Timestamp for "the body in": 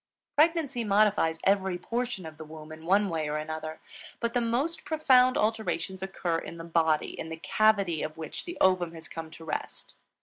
6.57-7.29